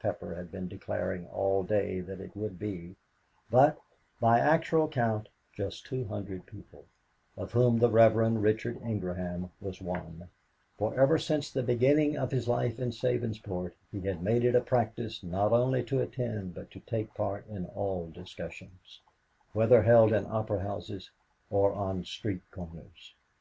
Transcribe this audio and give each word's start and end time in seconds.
Pepper 0.00 0.34
had 0.34 0.50
been 0.50 0.66
declaring 0.66 1.24
all 1.28 1.62
day 1.62 2.00
that 2.00 2.20
it 2.20 2.34
would 2.34 2.58
be, 2.58 2.96
but, 3.48 3.78
by 4.18 4.40
actual 4.40 4.88
count, 4.88 5.28
just 5.52 5.86
two 5.86 6.04
hundred 6.06 6.44
people, 6.46 6.84
of 7.36 7.52
whom 7.52 7.78
the 7.78 7.88
Rev. 7.88 8.16
Richard 8.34 8.82
Ingraham 8.82 9.50
was 9.60 9.80
one, 9.80 10.28
for 10.76 10.98
ever 11.00 11.16
since 11.16 11.48
the 11.52 11.62
beginning 11.62 12.16
of 12.16 12.32
his 12.32 12.48
life 12.48 12.80
in 12.80 12.90
Sabinsport, 12.90 13.74
he 13.92 14.00
had 14.00 14.20
made 14.20 14.44
it 14.44 14.56
a 14.56 14.60
practice 14.60 15.22
not 15.22 15.52
only 15.52 15.84
to 15.84 16.00
attend 16.02 16.54
but 16.56 16.72
to 16.72 16.80
take 16.80 17.14
part 17.14 17.46
in 17.46 17.66
all 17.66 18.10
discussions, 18.12 19.00
whether 19.52 19.80
held 19.84 20.12
in 20.12 20.26
opera 20.26 20.58
houses 20.58 21.12
or 21.50 21.72
on 21.72 22.02
street 22.02 22.42
corners. 22.50 23.14